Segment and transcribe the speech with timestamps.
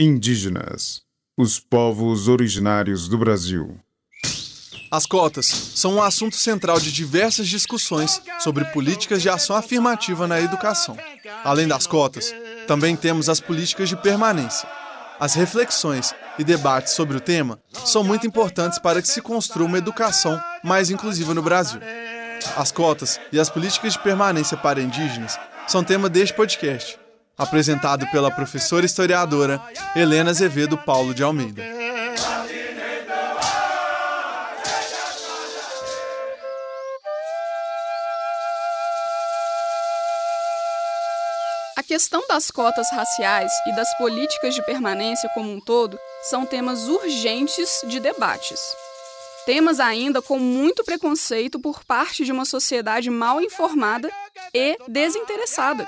[0.00, 1.02] Indígenas,
[1.38, 3.78] os povos originários do Brasil.
[4.90, 10.40] As cotas são um assunto central de diversas discussões sobre políticas de ação afirmativa na
[10.40, 10.96] educação.
[11.44, 12.34] Além das cotas,
[12.66, 14.66] também temos as políticas de permanência.
[15.20, 19.78] As reflexões e debates sobre o tema são muito importantes para que se construa uma
[19.78, 21.80] educação mais inclusiva no Brasil.
[22.56, 25.38] As cotas e as políticas de permanência para indígenas
[25.68, 27.01] são tema deste podcast
[27.36, 29.60] apresentado pela professora historiadora
[29.96, 31.62] Helena Azevedo Paulo de Almeida.
[41.76, 46.86] A questão das cotas raciais e das políticas de permanência como um todo são temas
[46.88, 48.60] urgentes de debates.
[49.44, 54.08] Temas ainda com muito preconceito por parte de uma sociedade mal informada
[54.54, 55.86] e desinteressada.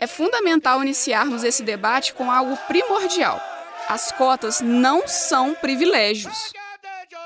[0.00, 3.40] É fundamental iniciarmos esse debate com algo primordial.
[3.88, 6.52] As cotas não são privilégios.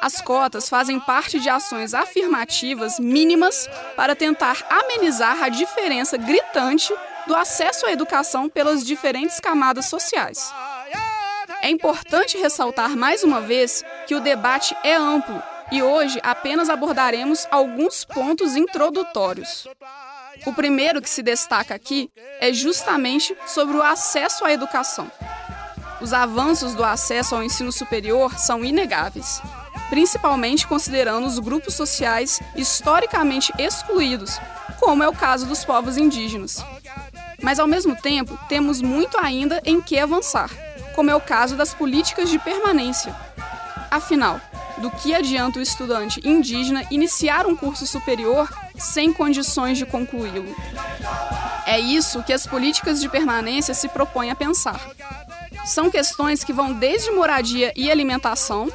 [0.00, 6.94] As cotas fazem parte de ações afirmativas mínimas para tentar amenizar a diferença gritante
[7.26, 10.52] do acesso à educação pelas diferentes camadas sociais.
[11.60, 17.46] É importante ressaltar mais uma vez que o debate é amplo e hoje apenas abordaremos
[17.50, 19.68] alguns pontos introdutórios.
[20.46, 25.10] O primeiro que se destaca aqui é justamente sobre o acesso à educação.
[26.00, 29.40] Os avanços do acesso ao ensino superior são inegáveis,
[29.88, 34.38] principalmente considerando os grupos sociais historicamente excluídos,
[34.80, 36.64] como é o caso dos povos indígenas.
[37.40, 40.50] Mas, ao mesmo tempo, temos muito ainda em que avançar,
[40.94, 43.14] como é o caso das políticas de permanência.
[43.90, 44.40] Afinal,
[44.78, 50.54] do que adianta o estudante indígena iniciar um curso superior sem condições de concluí-lo.
[51.66, 54.80] É isso que as políticas de permanência se propõem a pensar.
[55.64, 58.68] São questões que vão desde moradia e alimentação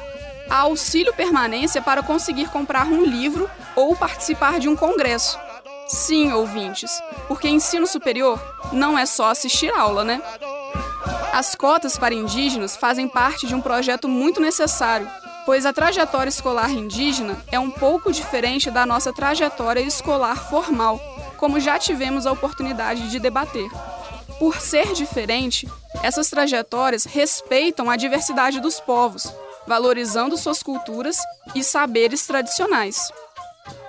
[0.48, 5.38] a auxílio permanência para conseguir comprar um livro ou participar de um congresso.
[5.86, 8.40] Sim, ouvintes, porque ensino superior
[8.72, 10.22] não é só assistir aula, né?
[11.32, 15.08] As cotas para indígenas fazem parte de um projeto muito necessário
[15.48, 21.00] pois a trajetória escolar indígena é um pouco diferente da nossa trajetória escolar formal,
[21.38, 23.66] como já tivemos a oportunidade de debater.
[24.38, 25.66] Por ser diferente,
[26.02, 29.32] essas trajetórias respeitam a diversidade dos povos,
[29.66, 31.16] valorizando suas culturas
[31.54, 33.10] e saberes tradicionais.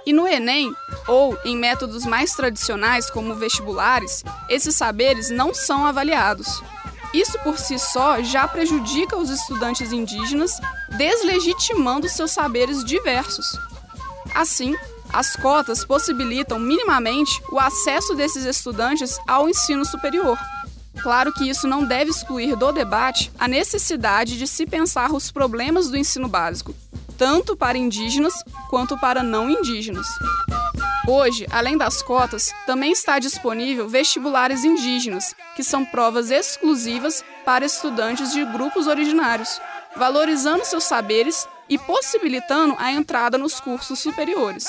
[0.06, 0.74] E no Enem,
[1.10, 6.64] ou em métodos mais tradicionais como vestibulares, esses saberes não são avaliados.
[7.14, 10.60] Isso por si só já prejudica os estudantes indígenas,
[10.90, 13.58] deslegitimando seus saberes diversos.
[14.36, 14.76] Assim,
[15.12, 20.38] as cotas possibilitam minimamente o acesso desses estudantes ao ensino superior.
[21.02, 25.90] Claro que isso não deve excluir do debate a necessidade de se pensar os problemas
[25.90, 26.76] do ensino básico,
[27.18, 28.34] tanto para indígenas
[28.70, 30.08] quanto para não indígenas.
[31.10, 38.32] Hoje, além das cotas, também está disponível vestibulares indígenas, que são provas exclusivas para estudantes
[38.32, 39.60] de grupos originários,
[39.96, 44.68] valorizando seus saberes e possibilitando a entrada nos cursos superiores.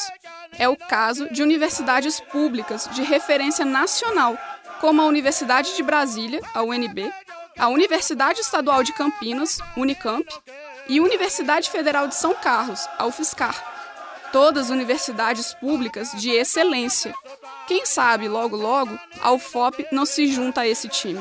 [0.58, 4.38] É o caso de universidades públicas de referência nacional,
[4.80, 7.12] como a Universidade de Brasília, a UNB,
[7.58, 10.26] a Universidade Estadual de Campinas, Unicamp,
[10.88, 13.69] e Universidade Federal de São Carlos, a UFSCar
[14.32, 17.14] todas universidades públicas de excelência.
[17.66, 21.20] Quem sabe, logo logo, a UFOP não se junta a esse time.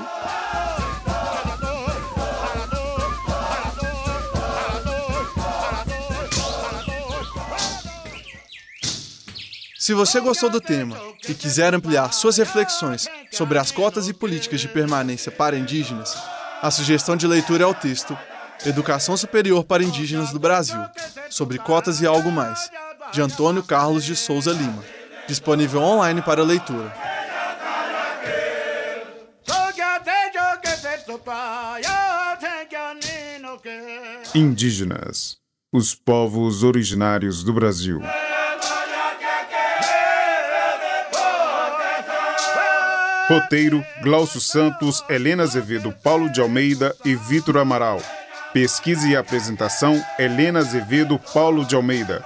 [9.77, 10.95] Se você gostou do tema
[11.27, 16.15] e quiser ampliar suas reflexões sobre as cotas e políticas de permanência para indígenas,
[16.61, 18.15] a sugestão de leitura é o texto
[18.65, 20.79] Educação Superior para Indígenas do Brasil,
[21.29, 22.69] sobre cotas e algo mais,
[23.11, 24.83] de Antônio Carlos de Souza Lima,
[25.27, 26.93] disponível online para leitura.
[34.33, 35.38] Indígenas,
[35.73, 38.01] os povos originários do Brasil.
[43.27, 48.01] Roteiro: Glaucio Santos, Helena Azevedo, Paulo de Almeida e Vitor Amaral.
[48.51, 52.25] Pesquisa e apresentação: Helena Azevedo, Paulo de Almeida.